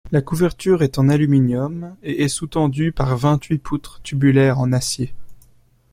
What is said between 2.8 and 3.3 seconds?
par